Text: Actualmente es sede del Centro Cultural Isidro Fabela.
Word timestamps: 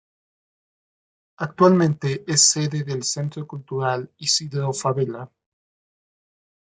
Actualmente 1.37 2.23
es 2.25 2.49
sede 2.49 2.83
del 2.83 3.03
Centro 3.03 3.45
Cultural 3.45 4.11
Isidro 4.17 4.73
Fabela. 4.73 5.31